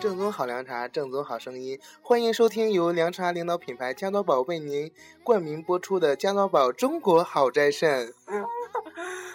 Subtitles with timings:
[0.00, 4.90] 正宗好凉茶，正宗好声音，欢迎收听由凉茶领导品牌加多宝为您
[5.24, 8.12] 冠名播出的加多宝中国好斋肾。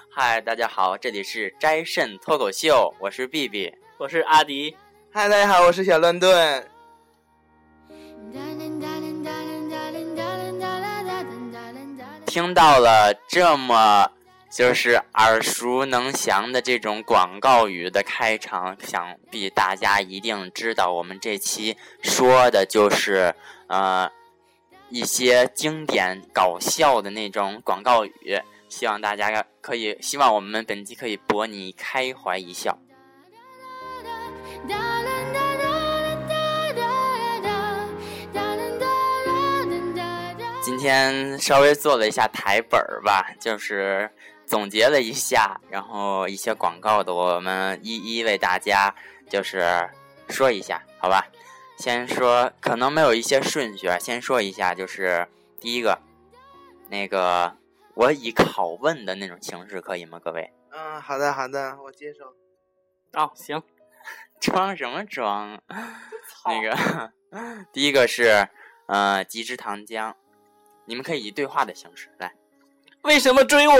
[0.09, 4.75] 嗨，大家好，这里是斋肾脱口秀，我是 B B，我是阿迪。
[5.11, 6.67] 嗨，大家好，我是小乱炖。
[12.25, 14.09] 听到了这么
[14.51, 23.33] 就是耳熟能详的这种广告语的开场，想必大家一定知道，我们这期说的就是
[23.67, 24.11] 呃
[24.89, 32.77] 一些经典搞笑的那种广告语，希望大家可以，希望我们本期可以博你开怀一笑。
[40.61, 44.09] 今天稍微做了一下台本儿吧，就是
[44.51, 48.93] 总结了一下，然后一些广告的，我们一一为大家
[49.29, 49.89] 就是
[50.27, 51.25] 说一下，好吧？
[51.77, 55.25] 先说，可能没有一些顺序啊，先说一下，就是
[55.61, 55.97] 第一个，
[56.89, 57.55] 那个
[57.93, 60.19] 我以拷问的那种形式，可以吗？
[60.21, 60.51] 各位？
[60.71, 62.25] 嗯，好的，好的，我接受。
[63.13, 63.63] 哦，行。
[64.41, 65.61] 装什么装？
[66.43, 67.13] 那个，
[67.71, 68.49] 第一个是
[68.87, 70.13] 呃，极之糖浆。
[70.83, 72.33] 你们可以以对话的形式来。
[73.03, 73.73] 为什么追我？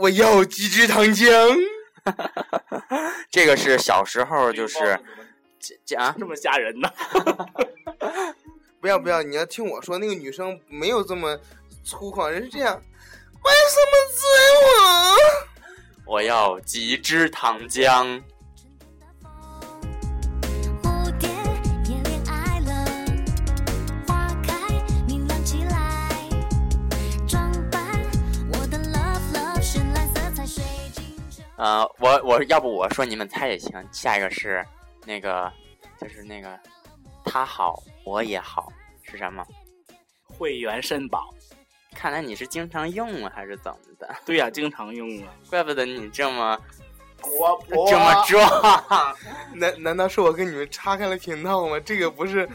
[0.00, 1.56] 我要几支糖浆。
[3.30, 4.78] 这个是小时候就是
[5.60, 6.90] 这这啊，这么吓人呢？
[8.80, 11.38] 不要不要，你要听我说，那个女生没有这么
[11.84, 12.82] 粗犷，人是这样。
[13.44, 14.24] 为什么追
[16.06, 16.14] 我？
[16.14, 18.22] 我要几支糖浆。
[31.60, 33.70] 呃，我我要不我说你们猜也行。
[33.92, 34.64] 下一个是
[35.04, 35.52] 那个，
[36.00, 36.58] 就是那个，
[37.22, 38.72] 他好我也好
[39.02, 39.46] 是什么？
[40.24, 41.28] 会员肾宝。
[41.94, 44.08] 看来你是经常用啊，还是怎么的？
[44.24, 45.34] 对呀，经常用啊。
[45.50, 46.58] 怪不得你这么
[47.20, 49.14] 活泼，这么壮。
[49.52, 51.78] 难难道是我跟你们岔开了频道吗？
[51.80, 52.48] 这个不是，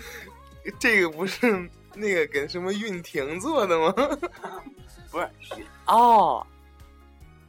[0.79, 3.93] 这个不是那个跟什么运婷做的吗？
[5.11, 5.29] 不是
[5.85, 6.43] 哦。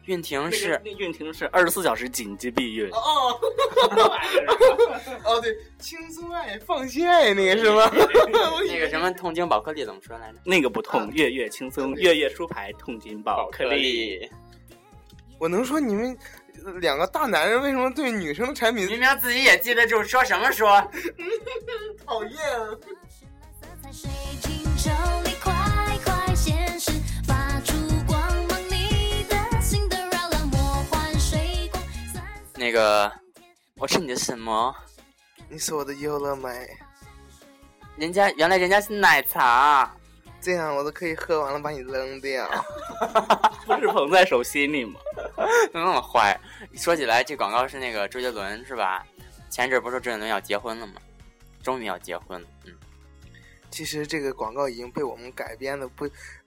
[0.07, 3.39] 运婷是那运婷是二十四小时紧急避孕哦，
[5.25, 7.91] 哦对，轻松爱放心爱那个是吗？
[8.69, 10.39] 那个什么痛经宝颗粒怎么说来着？
[10.45, 14.29] 那个不痛，月月轻松，月月舒牌，痛经宝颗粒。
[15.39, 16.17] 我能说你们
[16.81, 20.81] 两个大男人为什么对女生的产品明明自己也记得住说什么说？
[22.07, 22.33] 讨厌。
[32.67, 33.13] 那个，
[33.77, 34.75] 我是你的什么？
[35.49, 36.69] 你是我的优乐美。
[37.97, 39.95] 人家原来人家是奶茶，
[40.41, 42.45] 这样我都可以喝完了把你扔掉。
[43.67, 44.99] 不是捧在手心里吗？
[45.73, 46.37] 怎 么那么坏？
[46.75, 49.07] 说起来，这广告是那个周杰伦是吧？
[49.49, 50.95] 前阵不是周杰伦要结婚了吗？
[51.63, 52.49] 终于要结婚了。
[52.65, 52.75] 嗯，
[53.71, 56.05] 其实这个广告已经被我们改编的不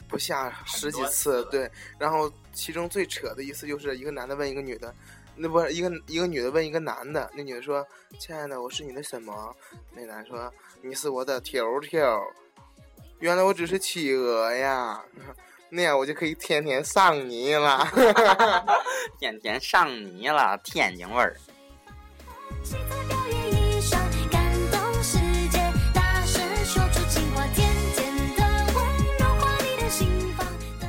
[0.10, 1.72] 不下十几次，对。
[1.98, 4.94] 然后其中最扯的一次就是一个男的问一个女的。
[5.42, 7.88] 那不是一个一个女的问一个男的，那女的说
[8.20, 9.56] ：“亲爱的，我是你的什么？”
[9.96, 12.22] 那男说：“你是我的条条。”
[13.20, 15.02] 原来我只是企鹅呀，
[15.70, 17.88] 那样我就可以天天上你了，
[19.18, 21.38] 天天上你了，天津味儿。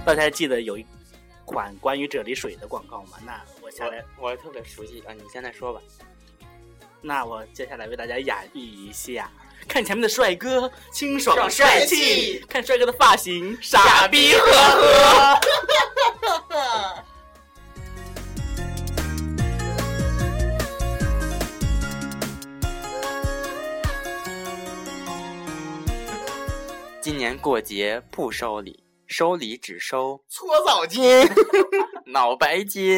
[0.04, 0.84] 大家记得有一。
[1.46, 3.18] 款关于啫喱水的广告吗？
[3.26, 5.12] 那我下来，我特别熟悉啊！
[5.12, 5.80] 你现在说吧。
[7.00, 9.30] 那我接下来为大家演绎一下：
[9.68, 15.40] 看前面的帅哥，清爽帅气；看帅哥的发型，傻逼呵呵。
[27.00, 28.84] 今年过节不收礼。
[29.06, 31.28] 收礼只收搓澡巾、
[32.06, 32.96] 脑白金。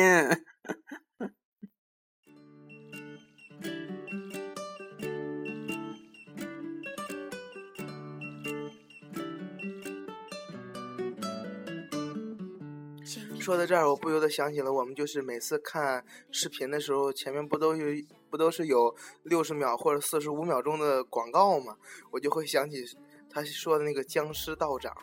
[13.42, 17.84] 说到这儿，我不由得想起了我们就是每次看视频的时候，前面不都有
[18.30, 18.94] 不都是有
[19.24, 21.76] 六十秒或者四十五秒钟的广告吗？
[22.12, 22.84] 我就会想起
[23.28, 24.96] 他说的那个僵尸道长。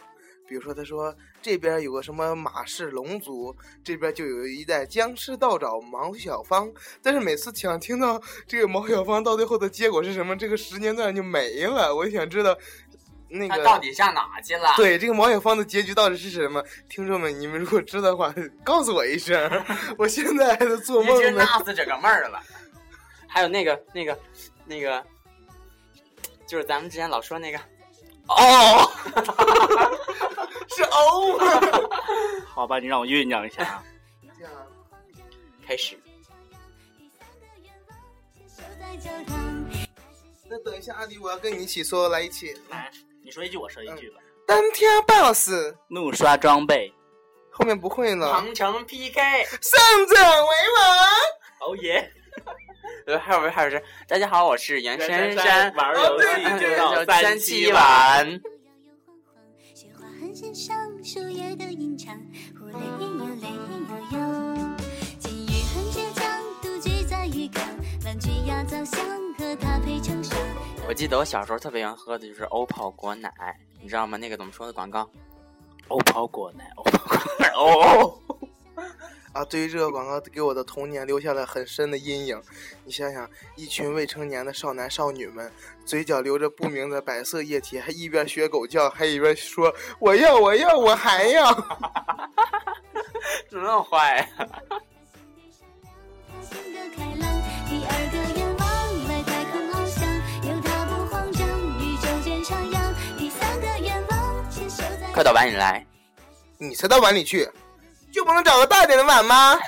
[0.47, 1.13] 比如说他说
[1.43, 6.71] 这边有个什么马氏龙族，这边就有一代僵尸道长毛小芳，
[7.03, 11.93] 但是每次想听到这个毛小芳到最后的结果是什么，这个时间段就没了。
[11.93, 12.57] 我就想知道
[13.29, 14.73] 那个到底上哪去了？
[14.75, 16.63] 对这个毛小芳的结局到底是什么？
[16.89, 18.33] 听众们，你们如果知道的话，
[18.63, 19.49] 告诉我一声。
[19.97, 21.43] 我现在还在做已经梦呢。
[21.43, 22.41] 纳死这个妹儿了。
[23.27, 24.19] 还有那个那个
[24.65, 25.05] 那个，
[26.47, 27.59] 就是咱们之前老说那个，
[28.27, 28.91] 哦，
[30.75, 31.45] 是欧吗？
[32.47, 33.83] 好吧，你让我酝酿一下啊。
[34.37, 34.51] 这 样
[35.67, 35.95] 开始。
[40.49, 42.57] 那等一下，阿迪，我要跟你一起说，来一起。
[42.69, 42.91] 来，
[43.29, 44.19] 你说一句，我说一句吧。
[44.47, 46.91] 单挑 BOSS，怒刷装备，
[47.51, 48.31] 后面不会了。
[48.31, 49.21] 长城 PK，
[49.61, 50.49] 胜者为
[50.79, 51.69] 王。
[51.69, 52.11] 哦耶！
[53.05, 58.41] 呃，还有还有是，大家好，我是袁姗姗姗，玩游戏就就到三三七七晚。
[59.75, 61.65] 雪花很欣赏树叶的
[70.89, 73.31] 我记得我小时候特别喜欢喝的就是欧泡果奶，
[73.79, 74.17] 你知道吗？
[74.17, 75.07] 那个怎么说的广告？
[75.87, 78.19] 欧泡果奶，欧泡果奶， 哦，
[79.31, 82.41] 啊，对于这个广告给我的童年留下了很深的阴影。
[82.85, 85.51] 你想想，一群未成年的少男少女们，
[85.85, 89.71] 嘴角流着不明的白色液体，还一边学狗叫，还一边说
[90.01, 91.53] “我要，我要，我还要
[93.47, 94.27] 怎么那么坏呀、
[105.19, 105.85] 快到碗里来。”，
[106.57, 107.45] 你才到碗里去，
[108.09, 109.59] 就不能找个大点的碗吗？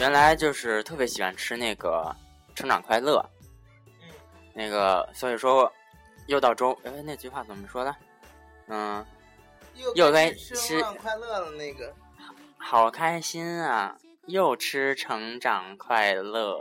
[0.00, 2.10] 原来就是特别喜欢吃那个
[2.54, 3.22] 成长快乐，
[3.84, 3.92] 嗯
[4.54, 5.70] 那个所以说
[6.26, 7.94] 又到周哎那句话怎么说的？
[8.68, 9.04] 嗯，
[9.94, 11.92] 又该吃快乐了那个。
[12.56, 13.94] 好开心啊！
[14.26, 16.60] 又吃成长快乐，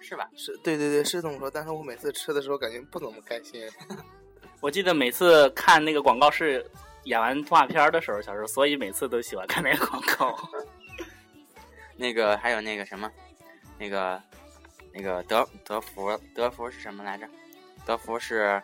[0.00, 0.28] 是吧？
[0.36, 1.50] 是对对对，是这么说。
[1.50, 3.68] 但是我每次吃的时候感觉不怎么开心。
[4.60, 6.64] 我记得每次看那个广告是
[7.04, 10.36] 演完动画片儿的时候，小时候，所以每次都喜欢看那个广告。
[11.96, 13.10] 那个还有那个什么，
[13.78, 14.20] 那个
[14.92, 17.26] 那个德德芙德芙是什么来着？
[17.86, 18.62] 德芙是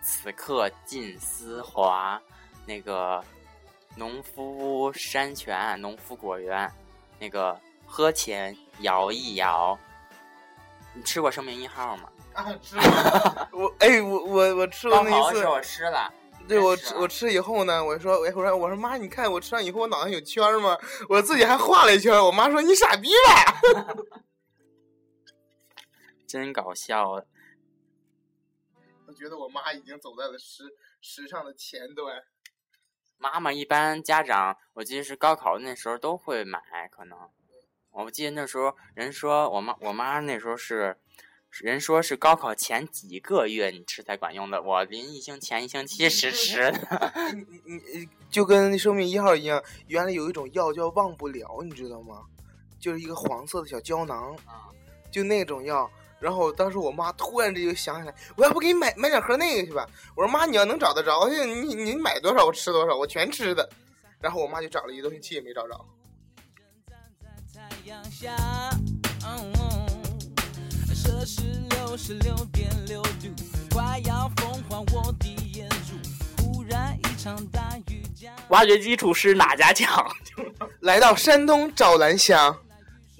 [0.00, 2.20] 此刻尽丝滑，
[2.66, 3.22] 那个
[3.96, 6.68] 农夫山泉、农夫果园，
[7.22, 9.78] 那个喝前摇一摇。
[10.92, 12.08] 你吃过生命一号吗？
[12.34, 12.82] 啊，吃过
[13.62, 15.46] 我哎，我我我吃过那一次。
[15.46, 16.12] 我吃了。
[16.48, 20.76] 对我吃我吃以后呢，我说哎我说我说妈，你看我吃完以后我脑袋有圈儿吗？
[21.08, 22.20] 我自己还画了一圈儿。
[22.24, 23.94] 我妈说你傻逼吧。
[26.26, 27.22] 真搞笑。
[29.06, 30.64] 我觉得我妈已经走在了时
[31.00, 32.20] 时尚的前端。
[33.22, 36.58] 妈妈一般家长，我记得是高考那时候都会买，
[36.90, 37.16] 可能。
[37.92, 40.96] 我记得那时候人说我妈我妈那时候是，
[41.60, 47.12] 人说是高考前几个月你吃才管用的，我临一星前一星期 实吃的。
[47.32, 52.24] 你你你就跟生命一号一样，原来有一种药叫忘不了，你知道吗？
[52.80, 54.36] 就是一个黄色的小胶囊，
[55.12, 55.88] 就那种药。
[56.22, 59.84] 然后当时我妈突然之间就想起来，我要不给你买买两盒那个去吧？
[60.14, 63.68] 我说妈，你要能找得着，你你买多少我吃多少，我全吃的。
[64.20, 65.74] 然后我妈就找了一个多星期也没找着。
[67.52, 68.36] 太阳下，
[70.94, 73.28] 摄氏六十六点六度，
[73.74, 75.96] 快要风化我的眼珠。
[76.40, 78.32] 忽然一场大雨降。
[78.50, 80.08] 挖掘机厨师哪家强？
[80.80, 82.56] 来到山东找兰香，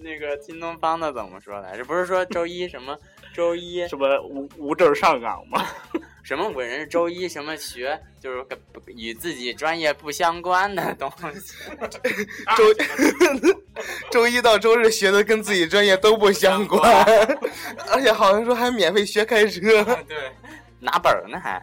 [0.03, 1.85] 那个新东方的怎么说来着？
[1.85, 2.97] 不是说周一什么
[3.35, 5.67] 周一什么无无证上岗吗？
[6.23, 8.57] 什么伟人周一什么学，就是跟
[8.95, 11.55] 与自己专业不相关的东西。
[12.57, 12.73] 周
[14.11, 17.05] 周一到周日学的跟自己专业都不相关，
[17.91, 19.83] 而且好像说还免费学开车。
[20.07, 20.31] 对，
[20.79, 21.61] 拿本儿呢还。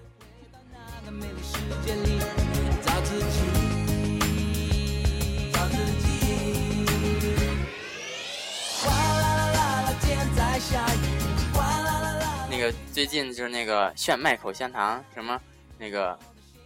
[12.60, 15.40] 个最近就是那个炫迈口香糖，什么
[15.78, 16.18] 那个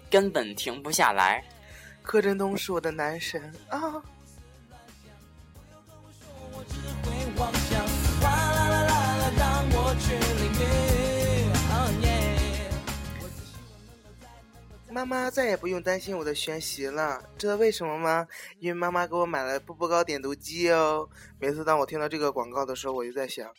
[0.09, 1.43] 根本停不下来。
[2.01, 4.01] 柯震东是我的男神啊！
[14.89, 18.27] 妈妈再也不用担心我的学习了，知道为什么吗？
[18.59, 21.09] 因为妈妈给我买了步步高点读机哦。
[21.39, 23.50] 每次当我听到这个广告的时候，我就在想，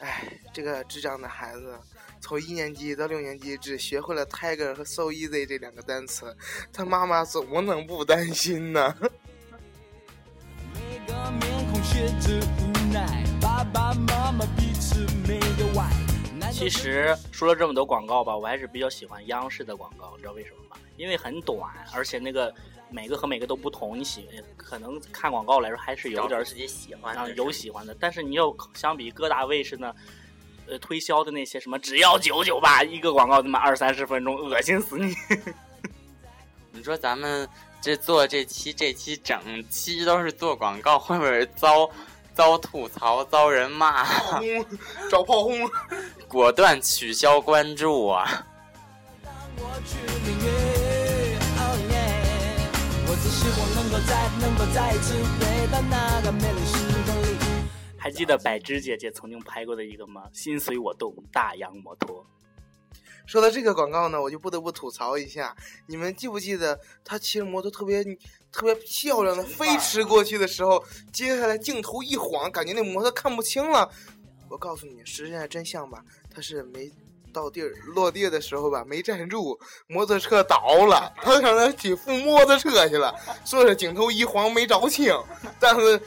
[0.00, 1.78] 哎，这个智障的孩子，
[2.20, 6.34] 从一年级到六年级只学会了 Tiger 和 So Easy 这两个单词，
[6.72, 8.94] 他妈妈怎么能不担心呢？
[10.72, 15.90] 每个面孔写着无奈，爸爸妈妈彼此没有爱。
[16.50, 20.76] 其实说了这么多广告吧，我还是比较喜欢央视的广告，你知道为什么吗？
[20.96, 22.52] 因为很短，而且那个
[22.90, 29.94] 每个和每个都不同，你喜可能看广告来说还是有点自己喜欢有喜欢的，但是你要相比各大卫视呢，
[30.66, 35.14] 呃，推销的那些什么只要九九八一个广告，他妈二三十分钟，恶心死你！
[36.72, 37.48] 你说咱们
[37.80, 41.88] 这做这期这期整期都是做广告，会不会遭
[42.34, 44.04] 遭吐槽、遭人骂？
[44.06, 44.66] 炮轰，
[45.10, 45.70] 找炮轰。
[46.28, 48.46] 果断取消关注啊！
[53.22, 57.36] 只希望能够再能够再一次回到那个美丽时光里。
[57.98, 60.22] 还记得百芝姐姐曾经拍过的一个吗？
[60.32, 62.24] 心随我动，大洋摩托。
[63.26, 65.54] 说到这个广告呢，我就不得不吐槽一下，
[65.86, 68.02] 你们记不记得他骑着摩托特别
[68.50, 73.92] 特别漂亮的飞驰过去的时候，接下来镜头一晃，感觉那摩托看不清了。
[74.48, 76.90] 我告诉你，实际上真相吧，他是没
[77.30, 85.14] 到地儿落地的时候吧，没站住，摩托车倒了，他上那去扶摩托车去了，所以说镜头一晃没照清，
[85.58, 86.00] 但是。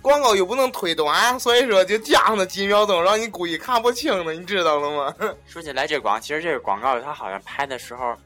[0.00, 5.14] 广告又不能推短，所以说就加上那几秒钟，让你故意看不清了，你知道了吗？
[5.46, 8.16] 说起来这广，其实这个广告它好像拍的时候，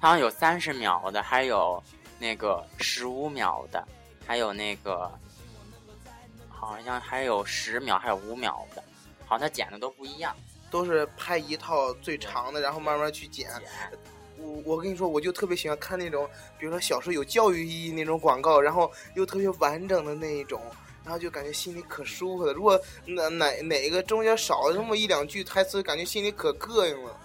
[0.00, 1.80] 好像有三十秒的，还有
[2.18, 3.86] 那个十五秒的，
[4.26, 5.08] 还有那个
[6.48, 8.82] 好像还有十秒，还有五秒的，
[9.26, 10.34] 好像它剪的都不一样。
[10.70, 13.50] 都是拍一套最长的，然后慢慢去剪。
[14.36, 20.62] 我我跟你说，我就特别喜欢看那种，比如说小时候有教育意义那种广告，然后又特别完整的那一种，
[21.04, 22.52] 然后就感觉心里可舒服了。
[22.52, 27.16] 如果哪哪哪个中间少了那么一两句台词，感觉心里可膈应了。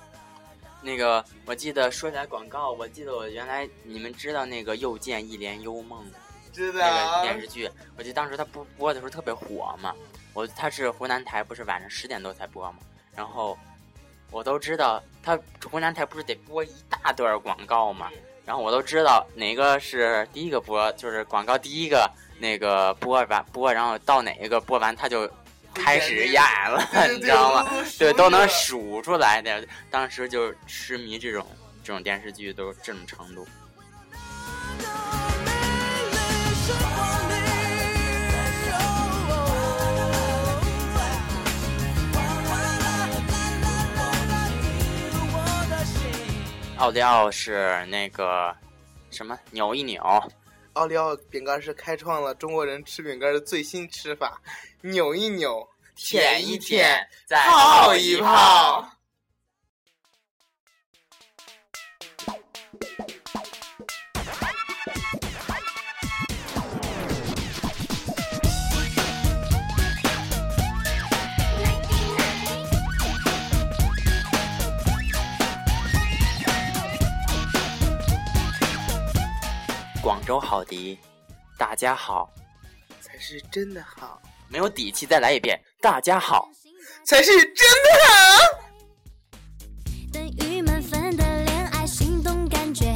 [0.82, 6.12] 那个我记得说起来广告，我记得我原来你们知道那个又见一帘幽梦吗
[6.52, 9.94] 知那个电视剧，我记得当时它播播的时候特别火嘛。
[10.34, 12.80] 我它是湖南台，不是晚上十点多才播嘛。
[13.16, 13.58] 然后
[14.32, 15.38] 我都知道，他
[15.70, 18.10] 湖南台不是得播一大段广告嘛。
[18.46, 25.30] 然后我都知道哪个是第一个播，就是广告第一个那个播完播，然后到哪一个播完，他就
[25.74, 27.72] 开始演了 你知道吗？
[27.98, 29.66] 对，都能数出来的。
[29.90, 31.46] 当时就痴迷这种
[31.84, 33.48] 这种电视剧都这种程度。
[46.78, 48.56] 奥利奥是那个
[49.10, 50.02] 什么扭一扭，
[50.74, 54.42] 奥利奥饼干是开创了中国人吃饼干的最新吃法，
[54.82, 58.90] 扭一扭，舔一舔，再泡一泡。
[80.14, 81.00] 广州好迪，
[81.58, 82.32] 大家好，
[83.02, 86.48] 才是真的好，没有底气，再来一遍，大家好。
[87.04, 88.14] 才是真的好。
[90.14, 92.94] 等于满分的恋爱心动感觉，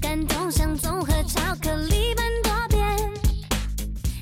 [0.00, 3.12] 感动像综合巧克力般多变。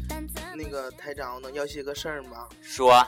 [0.08, 2.48] 但怎么那个台长，我能要些个事儿吗？
[2.62, 3.06] 说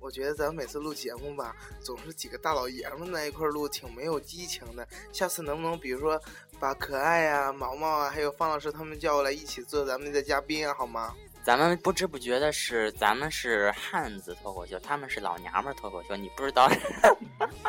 [0.00, 4.86] 我觉得咱们每次录节目吧，总是几个大老爷们在一块儿录，挺没有激情的。
[5.12, 6.20] 下次能不能比如说
[6.58, 11.14] 把可爱啊、毛毛啊，还有方老师他们叫过来一起做咱们的嘉宾啊，好吗？
[11.44, 16.70] 咱们不知不觉的是，咱们是汉子脱口秀，他们是老娘们儿脱口秀，你不知道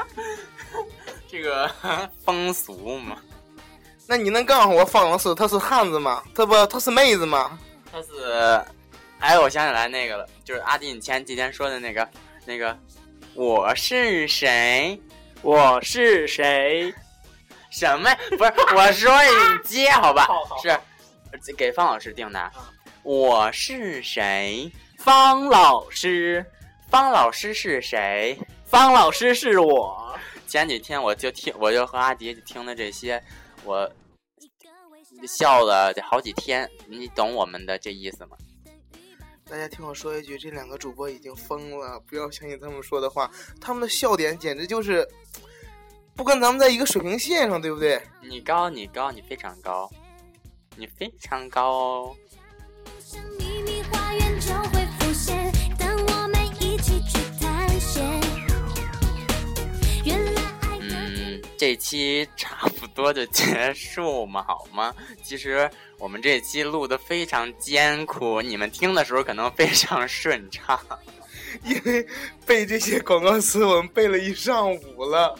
[1.27, 1.69] 这个
[2.25, 3.21] 风俗吗？
[4.05, 6.24] 那你能告诉我方老师他是汉子吗？
[6.36, 7.57] 他不他是妹子吗？
[7.91, 8.65] 他是，
[9.20, 12.08] 哎，我想起来那个了，就是阿迪你前几天说的那个
[12.46, 12.78] 那个，
[13.34, 15.00] 我是谁？
[15.42, 16.94] 我是谁？
[17.70, 18.10] 什么？
[18.32, 20.26] 不是，我说你接好吧？
[20.26, 20.62] 好好好
[21.44, 22.52] 是给方老师定的。
[23.04, 24.72] 我是谁？
[24.98, 26.46] 方老师，
[26.90, 28.38] 方老师是谁？
[28.66, 30.18] 方老师是我。
[30.48, 33.22] 前几天我就听，我就和阿迪听的这些，
[33.64, 33.90] 我
[35.28, 36.70] 笑了好几天。
[36.88, 38.38] 你懂我们的这意思吗？
[39.50, 43.29] 大家听我说一句，这两个主播已经疯了，不要相信他们说的话，
[43.60, 45.08] 他们的笑点简直就是
[46.15, 48.00] 不跟咱们在一个水平线上，对不对？
[48.22, 49.89] 你高，你高，你非常高，
[50.75, 52.15] 你非常高哦。
[61.79, 64.93] 期差不多就结束嘛，好吗？
[65.24, 65.67] 其实
[65.98, 70.79] 我们这期录的非常艰苦，你们听的时候可能非常顺畅。
[71.63, 72.05] 因为
[72.45, 75.36] 背这些广告词，我们背了一上午了。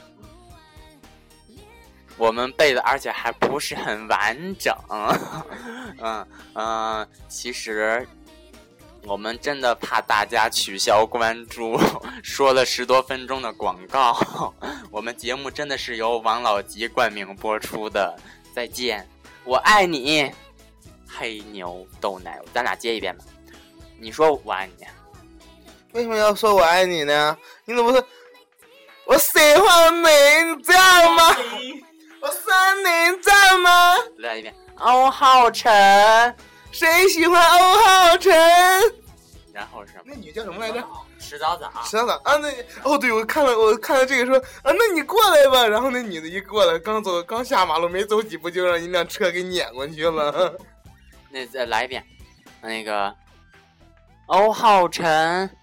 [2.17, 4.75] 我们背的，而且还不是很完整。
[6.01, 8.05] 嗯嗯，其实
[9.03, 11.79] 我们真的怕大家取消关注，
[12.22, 14.53] 说了十多分钟的广告。
[14.91, 18.15] 我们节目真的是由王老吉冠名播出的。
[18.55, 19.08] 再见，
[19.43, 20.31] 我爱你，
[21.08, 22.39] 黑牛豆奶。
[22.53, 23.24] 咱俩接一遍吧。
[24.00, 24.86] 你说我爱你，
[25.93, 27.38] 为什么要说我爱你呢？
[27.65, 28.03] 你怎么不是？
[29.05, 30.08] 我喜欢你，
[30.55, 31.36] 你知道吗？
[32.22, 33.96] 我想你，你知道吗？
[34.17, 34.53] 来一遍。
[34.77, 36.36] 欧浩辰，
[36.72, 38.34] 谁喜欢欧浩辰？
[39.60, 40.04] 然后是什么？
[40.06, 40.82] 那女叫什么来着？
[41.20, 41.70] 迟早早。
[41.84, 42.50] 石早早啊，那
[42.89, 45.68] 哦，对，我看了，我看了这个说啊，那你过来吧。
[45.68, 50.58] 然后那女的一过来，刚走，刚下马路，没走几步就让一辆车给碾过去了。
[51.30, 52.01] 那再来一遍，
[52.62, 53.13] 那个
[54.28, 55.54] 欧浩辰，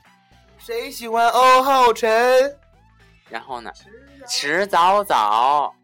[0.58, 2.54] 谁喜欢欧浩辰？
[3.30, 3.72] 然后呢？
[4.28, 5.74] 迟早早。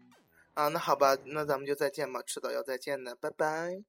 [0.53, 3.83] 啊，那好吧，那咱们就再见吧，迟早要再见的，拜拜。